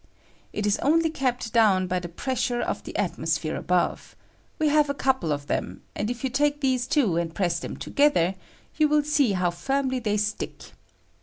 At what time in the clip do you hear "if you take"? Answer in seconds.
6.09-6.59